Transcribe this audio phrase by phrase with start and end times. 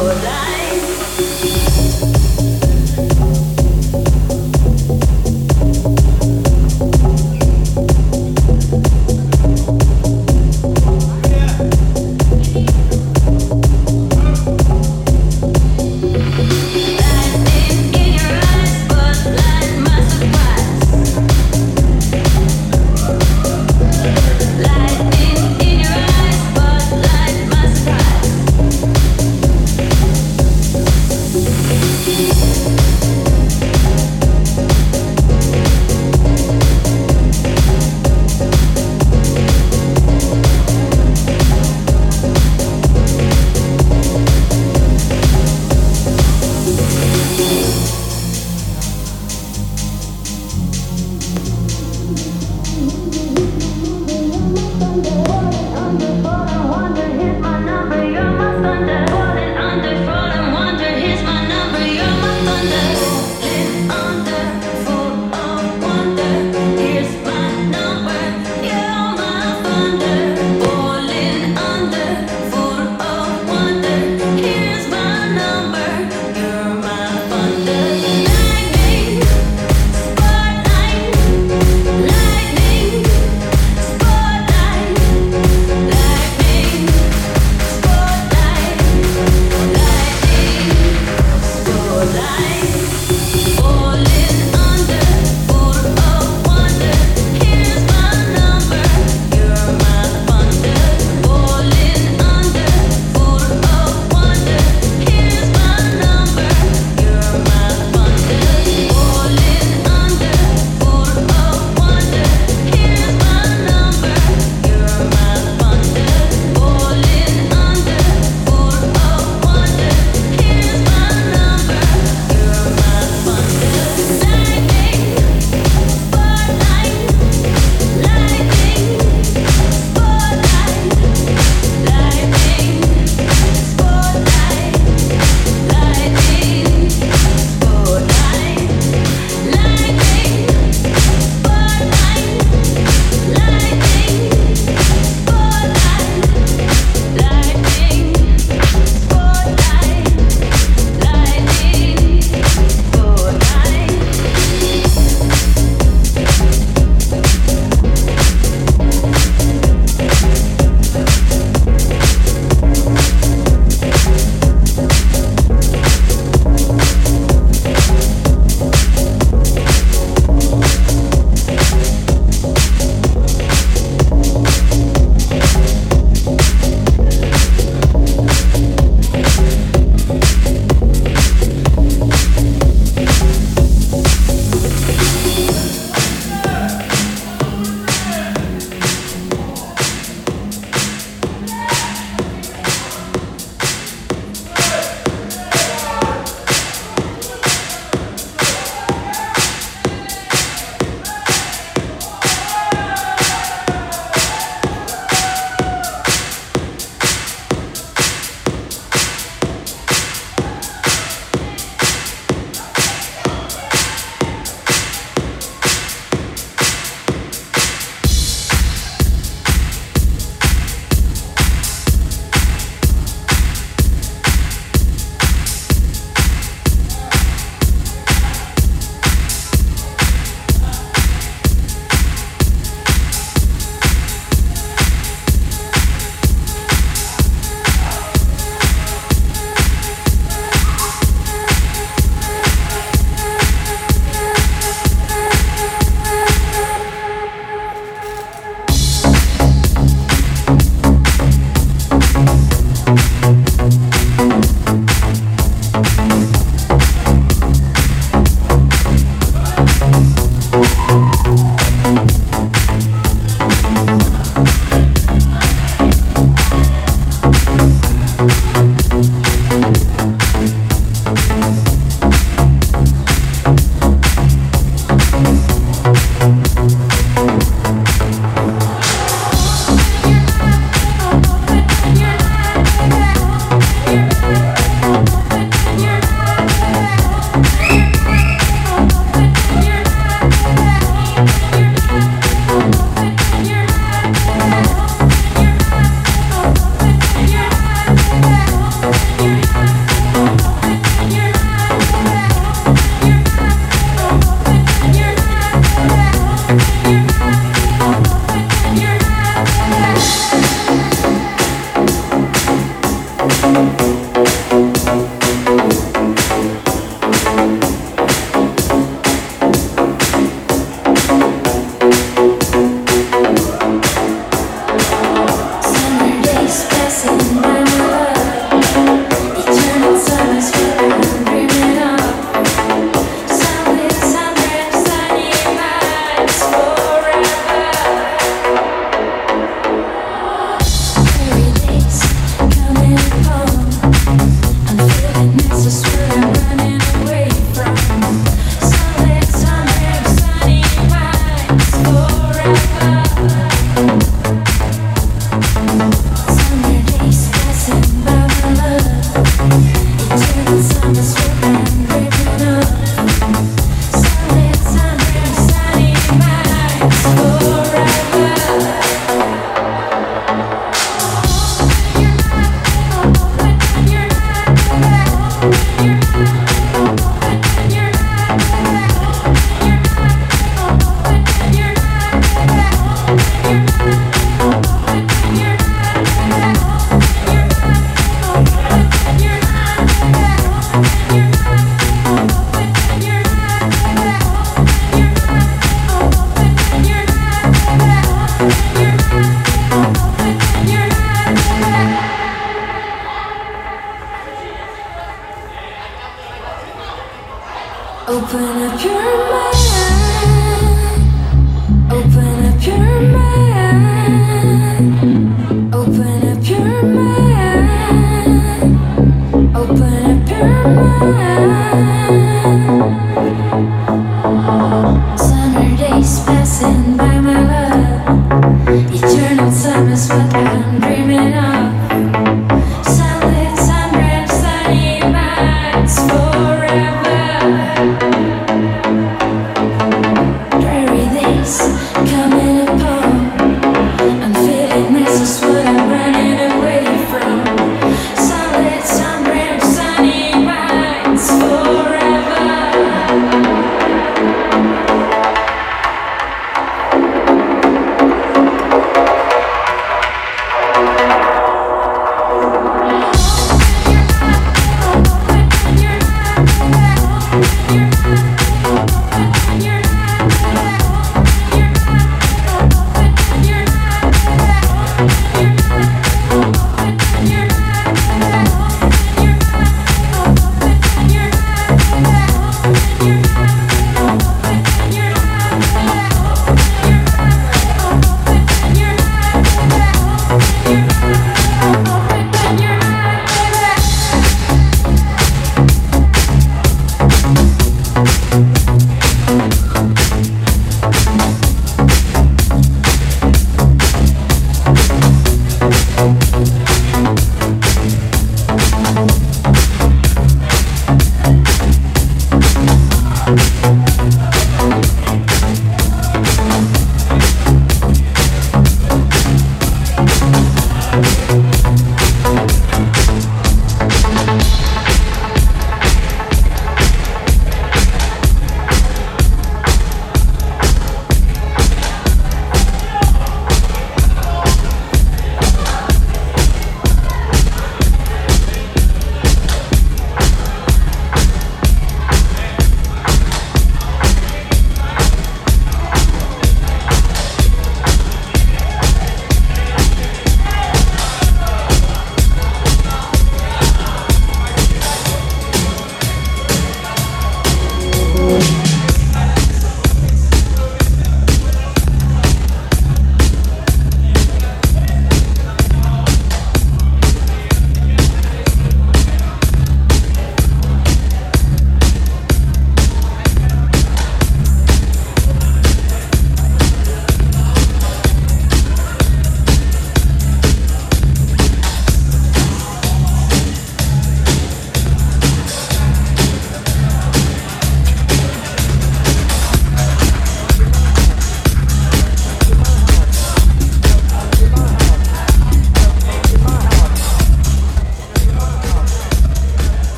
[0.00, 0.49] 돌아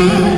[0.00, 0.29] you.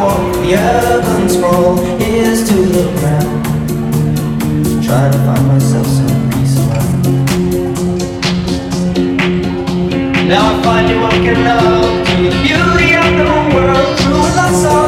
[0.00, 3.44] Walk the urban sprawl is to the ground.
[4.84, 7.04] Trying to find myself some peace of mind.
[10.28, 14.87] Now I find you waking up to the beauty of the world a love song.